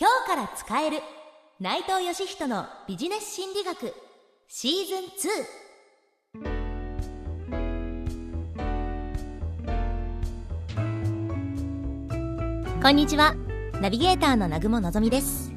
[0.00, 1.00] 今日から使える。
[1.58, 3.92] 内藤義人のビジネス心理学。
[4.46, 4.98] シーズン
[12.76, 13.34] 2こんにちは。
[13.80, 15.52] ナビゲーターの南雲のぞみです。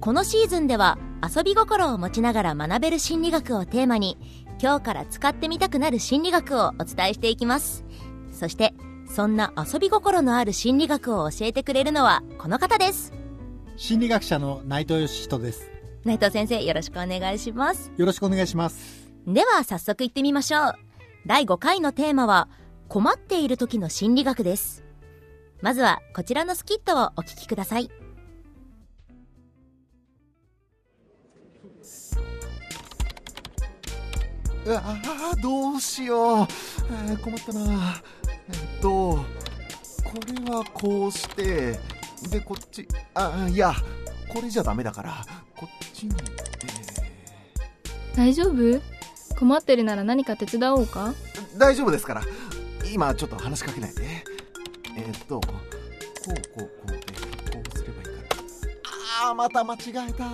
[0.00, 4.18] このシーズンでは遊び心を持ちながら学べる心理学をテーマに
[4.60, 7.84] 今日から使ってみたくなる心理学をお伝えしていきます。
[8.32, 8.74] そして
[9.06, 13.19] そんな遊び心のある心理学を教えてくれるのはこの方です。
[13.80, 15.70] 心理学者の内藤義人です。
[16.04, 17.90] 内藤先生よろしくお願いします。
[17.96, 19.10] よろしくお願いします。
[19.26, 20.74] では早速行ってみましょう。
[21.24, 22.50] 第5回のテーマは
[22.88, 24.84] 困っている時の心理学です。
[25.62, 27.90] まずはこちらのスキットをお聞きください。
[34.66, 36.46] うわあどうしよう、
[37.08, 38.02] えー困ったな。
[38.26, 39.24] えっとこ
[40.44, 41.80] れはこうして
[42.28, 43.74] でこっちあいや
[44.32, 45.24] これじゃダメだから
[45.56, 46.14] こっちに
[48.12, 48.80] え大丈夫？
[49.38, 51.14] 困ってるなら何か手伝おうか？
[51.54, 52.22] ー大丈夫ですから。
[52.92, 54.24] 今ちょっと話しかけないで。
[54.96, 55.50] えっとこう
[56.26, 59.26] こうこうでこうすればいいから。
[59.26, 60.24] ああまた間違えた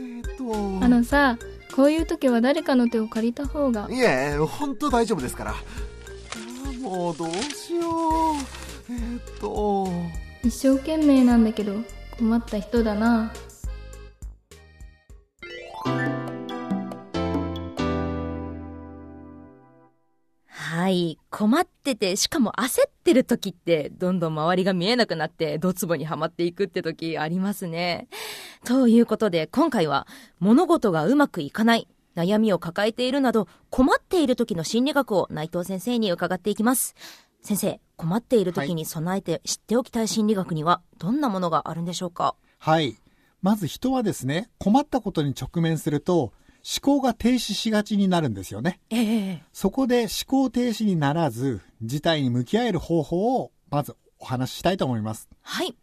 [0.00, 0.84] えっと。
[0.84, 1.38] あのさ
[1.76, 3.88] こういう時は誰かの手を借りた方が。
[3.90, 5.54] いえ本当大丈夫ですから。
[6.80, 8.92] もうどうしよう。
[8.92, 9.92] えっと
[10.42, 11.74] 一生懸命なんだけど
[12.18, 13.32] 困った人だな。
[20.48, 21.18] はい。
[21.30, 28.08] 困っててしかも焦ってる時ってどんどん周りが見えなくなってドツボにはまっていくって時ありますね。
[28.64, 30.06] ということで今回は
[30.38, 36.94] 物事がうまくいかない悩みを抱えているなど困っている時の心理学を内藤先生に伺っていきます。
[37.42, 42.34] 先生困っている時に備えて知っておきたい心理学にはどんなものがあるんでしょうか？
[42.58, 42.96] はい。
[43.42, 46.32] まず人はですね困ったことに直面すると思
[46.82, 48.80] 考が停止しがちになるんですよね。
[48.90, 49.42] ええ。
[49.52, 55.74] そこで思考停止にならず事態に向き合える方法をまずお話ししたいと思います、はい。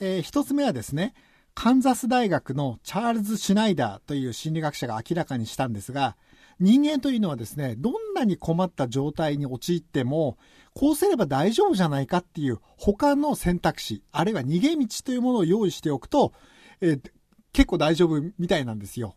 [0.00, 1.14] えー一つ目はですね
[1.54, 6.16] カンザス大学のチャールズ・シュナイダーという心理学者が明らかにしたんですが
[6.62, 10.38] 人間というのはですねどんなに困った状態に陥っても
[10.74, 16.32] こうすれば大丈夫じゃないかっていう他の選択肢あるいは逃げ道というものを用意しておくと、
[16.80, 17.00] えー
[17.52, 19.14] 結構大丈夫みたいなんですよ。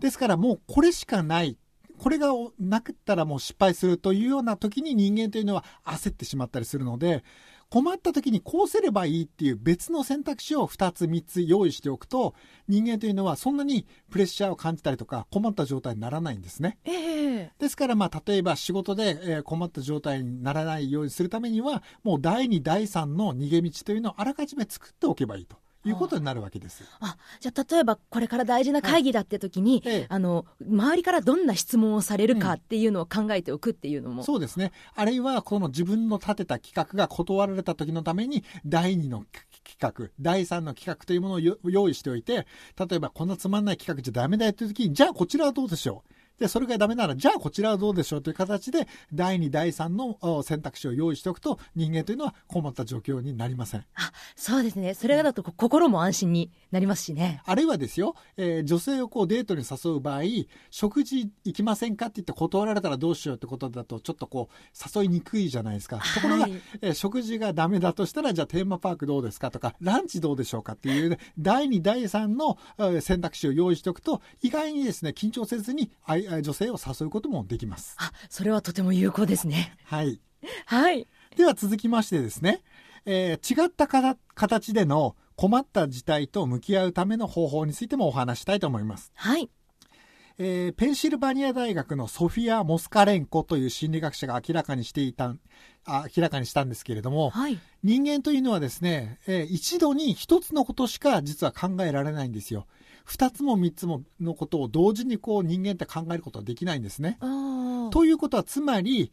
[0.00, 1.58] ですからもうこれしかない。
[1.98, 2.28] これが
[2.60, 7.24] なくったらもう失敗するというような時に人間というのは焦ってしまったりするので
[7.68, 12.34] 困った時にこうすればいいっていう別の選択肢を2つ3つ用意しておくと
[12.68, 16.78] 人間というのはそんなにプレッシャーを感じたりとか困った状態にならないんですね。
[16.84, 16.92] え
[17.38, 25.56] えですからまあ例えば仕事でえー困った状態にならないようにするためにはもう第2第3の逃げ道というのをあらかじめ作っておけばいいと
[25.88, 26.84] いうことになるわけです。
[27.00, 34.72] あじゃあ例えばこれから大事な会議だって時に、ええあの周りからどんな質問をされるかっていうのを考えておくっていうのも、そうですね。
[34.94, 39.24] あるいは、この自分の立てた企画が断られた時のために、第2の
[39.64, 42.46] 企画、第3の企画というものをよ用意しておいて、
[42.78, 46.12] 例えば、こんなつまんない企画じゃダメだよという時に、じゃあこちらはどうでしょう？
[46.38, 53.84] で、それがダメなら、じゃあこちらはどうでしょうという形で、第2、第3のお選択肢を用意しておくと、人間というのは困った状況になりません。
[53.94, 60.22] あそうですねそれだとこ心も安心になりますしねあるいはですよ、えー女性をこうデートに誘う場合、
[60.70, 66.00] 食事行きませんかって言って断られたらどうしようってことだと、ちょっとこう、誘いにくいじゃないですか。
[66.14, 66.52] ところが、はい
[66.82, 77.96] えー食事がダメだとしたら、じゃあテーマパークどうですかとか、ランチどうでしょうかっていう、ね、第2、第3のえー選択肢を用意しておくと、意外にですね、緊張せずにあいあ女性を誘うこともできます。
[77.98, 80.20] あそれはとても有効ですねはい。
[80.66, 81.06] はい
[81.36, 82.62] では続きましてですね、
[83.04, 89.12] えー違った形での困った事態と向き合うための方法についてもお話したいと思います。
[89.14, 89.50] はい
[90.38, 95.34] えーペンシルバニア大学のソフィア・モスカレンコという心理学者が明らかにしていた
[95.84, 102.66] あ明らかにしたんですけれどもはい人間というのはですね、えー一度に一つのことしか実は考えられないんですよ
[103.06, 107.18] 二つも三つものことを同時にこう人間って考えることはできないんですね。
[107.92, 109.12] ということはつまり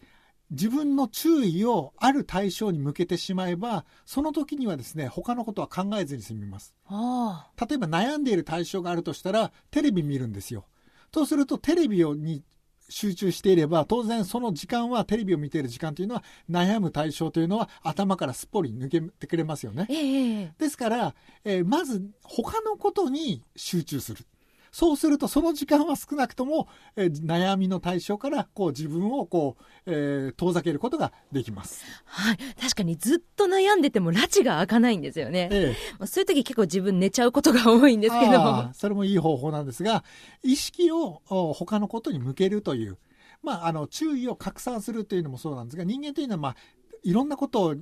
[0.50, 6.74] 自分の注意をある対象に向けてしまえばその時にはですね他のことは考えずに済みます。
[6.88, 10.66] あ例えば悩んでいる対象があるとしたらテレビ見るんですよ。
[11.12, 12.44] とするとテレビをに
[12.90, 19.94] 集中していれば当然その時間はテレビを見ている時間というのは悩む対象というのは頭からすっぽり抜けてくれますよねー。
[19.94, 24.26] ええですから、えーまず他のことに集中する。
[24.74, 31.86] そうするとその時間は少なくとも、えー悩みの対象からこう自分をこう、えー遠ざけることができます。
[32.06, 32.38] はい。
[32.60, 35.48] 確かにずっと悩んでても拉致が開かないんですよね。
[35.52, 38.32] ええまあそういう時結構自分寝ちゃうことが多いんですけど。
[38.42, 40.04] あーそれもいい方法なんですが、
[40.42, 42.98] 意識をお他のことに向けるという、
[43.44, 46.56] まあ、あの、注意を拡散するというのもそうなんですが、人間というのは、まあ、
[47.04, 47.76] いろんなこと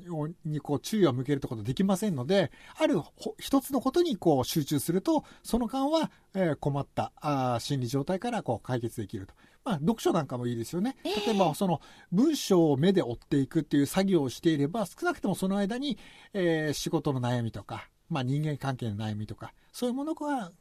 [0.45, 9.33] にこう注意を向けるということできませんので、あるほ一つのことにこう集中すると、その間は、えー困ったあー心理状態からこう解決できると。
[9.63, 10.95] まあ、読書なんかもいいですよね。
[11.03, 11.81] 例えば、その
[12.11, 15.99] 文章を目で追っていくっていう作業をしていれば、少なくともその間に、
[16.33, 20.51] えー仕事の悩みとか、まあ、人間関係の悩みとか、そういうものが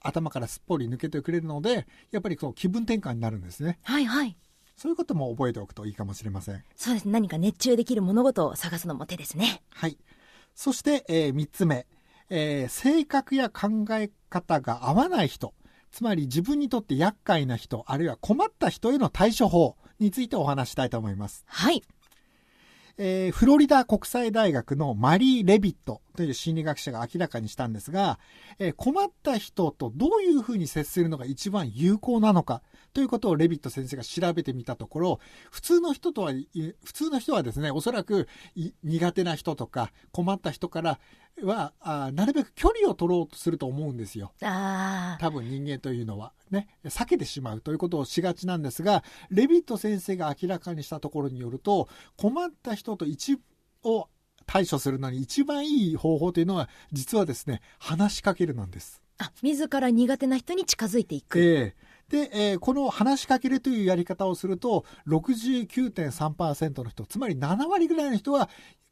[0.00, 3.78] 頭からすっぽり抜けてくれるので、やっぱりこう気分転換になるんですね。
[3.82, 4.36] はいはい。
[4.76, 6.62] そういうことも覚えておくといいかもしれません。
[6.74, 7.12] そうですね。
[7.12, 9.62] 何か熱中できる物事を探すのも手ですね。
[9.70, 9.96] はい。
[10.54, 11.86] そして、え3つ目、
[12.28, 15.54] えー性格や考え方が合わない人、
[15.92, 21.44] つまり自分にとって厄介な人、あるいは困った人への対処法についてお話したいと思います。
[21.46, 21.82] はい。
[22.98, 28.18] えーフロリダ国際大学のマリー・レビットという心理学者が明らかにしたんですが、
[28.58, 35.20] えー困った人とどういうふうに接するのが一番有効なのかということをレビット先生が調べてみたところ、
[35.50, 36.48] 普通の人とは、い
[36.84, 41.00] 普通の人はですね、おそらくい苦手な人とか困った人から
[41.42, 44.32] は、あーなるべく距離を取ろうとすると思うんですよ。
[45.20, 46.32] 多分人間というのは。
[46.50, 53.38] ね、避けてしまうということをしがちなんですが、レビット先生が明らかにしたところによると、困った人と一
[53.82, 54.08] を
[54.46, 59.02] 対処するのに一番いい方法というのは、実はですね、話しかけるなんです。
[59.18, 61.38] あ、自ら苦手な人に近づいていく。
[61.38, 68.48] ええで、えーこの話しかけるというやり方をすると、69.3%の人、つまり7割ぐらいの人は、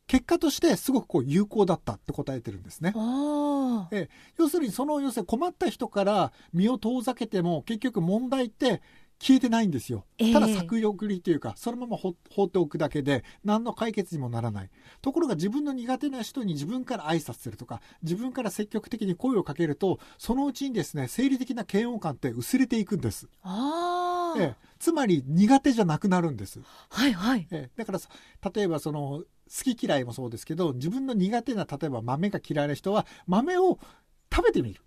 [0.06, 2.92] 結果としてすごくこう有効だったって答えてるんですね。
[2.94, 3.94] ああ。
[3.94, 8.82] ええ要するにその要するに困った人から身を遠ざけても結局問題って
[9.25, 10.05] 消えてないんですよ。
[10.19, 14.71] ええただ先送りというか、そのままほ放っておくだけで何の解決にもならない。
[15.00, 23.26] ところが自分の苦手な人に自分から挨拶するとか、自分から積極的に声をかけると、そのうちにですね、生理的な嫌悪感って薄れていくんです。
[23.43, 24.41] ああ。
[24.43, 26.61] ええつまり苦手じゃなくなるんです。
[26.91, 27.47] はいはい。
[27.50, 28.11] ええだからさ
[28.55, 33.79] 例えばその好き嫌いもそうですけど自分の苦手な例えば豆が嫌いな人は豆を
[34.31, 34.82] 食べてみる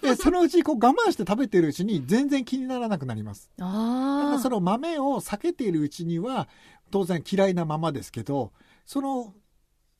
[0.00, 4.30] でそのうちこう我慢して食べてるうちに全然気にならなくなりますだか。
[4.32, 6.48] らその豆を避けているうちには
[6.90, 8.52] 当然嫌いなままですけど
[8.84, 9.34] その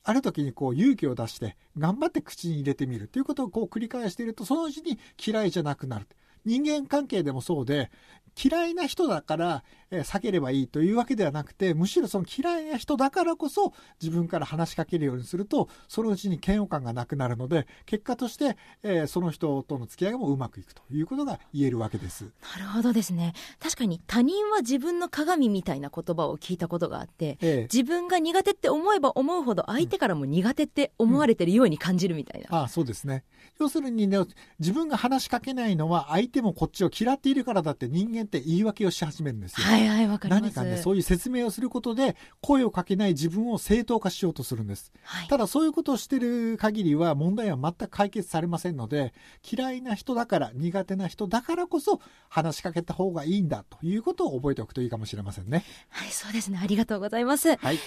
[0.05, 6.07] ある時にこう勇気を出して頑張って口に入れてみるということをこう繰り返しているとそのうちに嫌いじゃなくなる
[6.47, 7.91] 人間関係でもそうで
[8.43, 13.73] 嫌いな人だから、えー避ければいいというわけではなくてむしろその嫌いな人だからこそ
[14.03, 22.25] 自分から話しかけるようにするとそのうちに嫌悪感がなくなるので結果として、えーその人との付き合いもうまくいくということが言えるわけです。
[22.59, 23.33] なるほどですね。
[23.61, 32.49] 確かに他人は自分の鏡みたいな言葉を聞いたことがあって、ええ自分が苦手って思えば思うほど相手からも苦手って思われてるように感じるみたいな。
[32.51, 33.25] ああそうですね。
[33.61, 34.19] 要するにね、
[34.59, 39.67] 自分が話しかけないのは相手もこっちを嫌っているからだって人間って言い訳をし始めるんですよ。
[39.67, 40.43] はいはい、わかります。
[40.43, 44.93] 何かね、そういう説明をすることで声をかけない自分を正当化しようとするんです。
[45.03, 49.13] はいただそういうことをしてる限りは問題は全く解決されませんので、
[49.51, 55.65] 嫌いな人だから、苦手な人だからこそ話しかけた方がいいんだということを覚えておくといいかもしれませんね。
[55.89, 56.61] はい、そうですね。
[56.63, 57.57] ありがとうございます。
[57.57, 57.79] はい。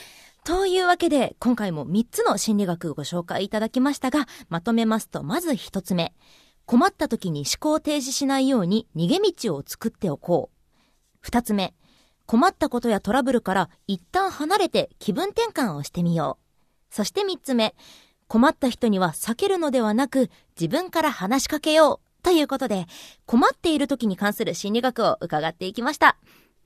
[0.43, 6.13] というわけで、今回も3つの心理学をご紹介いただきましたが、まとめますと、まず1つ目。
[6.69, 10.51] 困った時に思考停止しないように逃げ道を作っておこ
[11.23, 11.27] う。
[11.27, 11.73] 2つ目。
[12.27, 16.37] 困ったことやトラブルから一旦離れて気分転換をしてみよ
[16.91, 16.93] う。
[16.93, 17.73] そして3つ目。
[18.27, 20.29] 困った人には避けるのではなく、
[20.61, 22.23] 自分から話しかけよう。
[22.23, 22.85] ということで、
[23.25, 26.17] 困っている時に関する心理学を伺っていきました。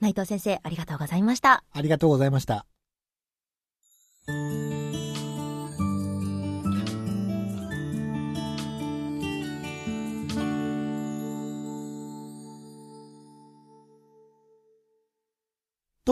[0.01, 1.63] 内藤先生、ありがとうございました。
[1.71, 2.65] ありがとうございました。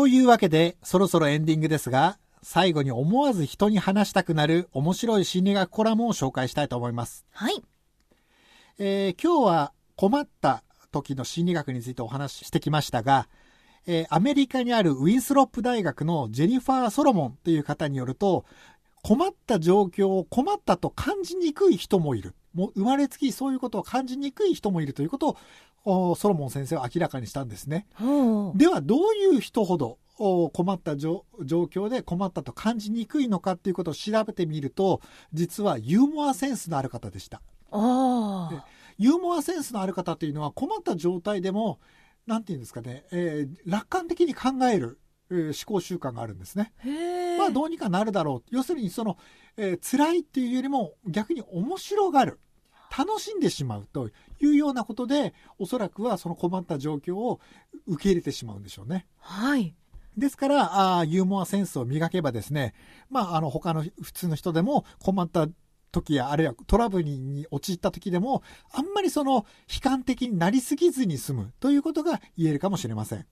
[0.01, 7.23] というわけで、そろそろエンディングですが、最後に思わず人に話したくなる面白い心理学コラムを紹介したいと思います。
[7.29, 7.61] はい。
[8.79, 13.27] えー今日は困った時の心理学についてお話ししてきましたが、
[13.85, 18.45] えーアメリカにあるウィンスロップ大学のジェニファー・ソロモンという方によると、
[19.03, 22.33] 困った状況を困ったと感じにくい人もいる。
[22.55, 25.37] もう生まれつきそういうことを感じにくい人もいるということを、
[25.70, 27.87] おソロモン先生は明らかにしたんですね。
[28.55, 35.01] ではどういう人ほどお困った状状況で困ったと感じにくいのかっていうことを調べてみると
[35.33, 37.41] 実はユーモアセンスのある方でした。
[38.97, 41.79] ユーモアセンスのある方というのは困った状態でも、
[42.27, 44.99] なんていうんですかね、えー楽観的に考える、
[45.31, 46.73] えー思考習慣があるんですね。
[47.39, 48.55] まあどうにかなるだろう。
[48.55, 49.17] 要するにその、
[49.57, 52.39] えー辛いっていうよりも逆に面白がる。
[52.95, 54.09] 楽しんでしまうと
[54.41, 57.39] いうようなことで、おそらくはその困った状況を
[57.87, 59.07] 受け入れてしまうんでしょうね。
[59.17, 59.75] はい。
[60.17, 62.73] ですから、あーユーモアセンスを磨けばですね、
[63.09, 65.47] まあ、あの、他の普通の人でも困った
[65.91, 73.25] 時や、あるいはトラブルに陥った時でも、あんまりその、悲観的になりすぎずに済むということが言えるかもしれません。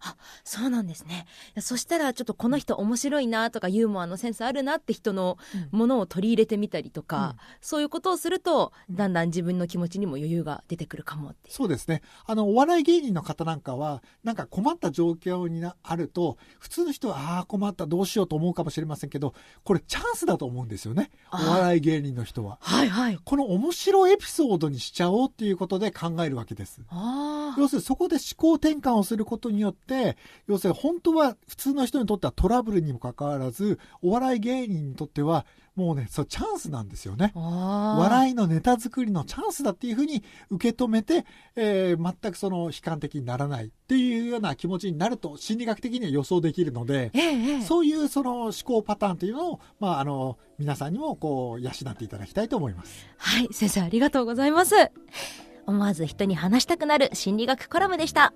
[0.44, 1.26] そうなんですね。
[1.60, 5.38] そしたら、ちょっとこの人面白いなとか、ユーモアのセンスあるなって人の
[5.72, 11.34] ものを取り入れてみたりとか、そういうことをすると、だんだん自分の気持ちにも余裕が出てくるかも。
[11.48, 12.02] そうですね。
[12.26, 21.12] あの、お笑い芸人の方なんかは、なんか困った状況になあると、普通の人は、ああー、困った、どうしようと思うかもしれませんけど、これチャンスだと思うんですよね。
[21.32, 22.49] お笑い芸人の人は。
[22.60, 23.20] はいはい。
[23.24, 26.82] この面白いエピソードにしちゃおうっていうことで考えるわけです。
[27.58, 35.46] 要するにそこで思考転換をすることによって、要するに本当は普通の人にとってはトラブルにもかかわらず、お笑い芸人にとっては
[35.80, 37.32] もうね、そうチャンスなんですよね。
[37.34, 47.62] 笑いのネタ作りのチャンスだっていうふうに受け止めて、えー全くその悲観的にならないっていうような気持ちになると心理学的には予想できるので、え。
[47.62, 53.08] そういうその思考パターンというのを、まあ、あの、皆さんにもこう、養っていただきたいと思います。
[53.18, 54.76] はい、先生ありがとうございます。
[55.66, 58.34] 思わず人に話したくなる心理学コラムでした。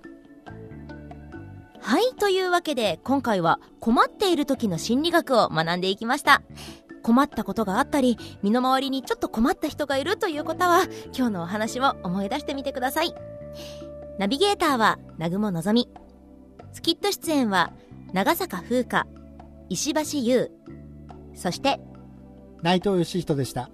[1.86, 6.40] はい、というわけで今回は困っている時の心理学を学んでいきました。
[7.04, 10.84] 困ったことがあったり、身の回りにちょっと困った人がいるという方は、
[11.14, 13.14] 今日のお話を思い出してみてください。
[14.18, 15.90] ナビゲーターは、南雲のぞみ。
[16.72, 17.74] スキット出演は、
[18.14, 19.06] 長坂風花、
[19.68, 20.50] 石橋優、
[21.34, 21.78] そして、
[22.62, 23.68] 内藤義人でした。